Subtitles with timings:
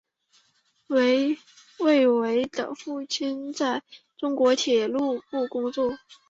[0.87, 1.37] 韦
[1.77, 3.83] 唯的父亲在
[4.17, 4.97] 中国铁道
[5.29, 5.95] 部工作。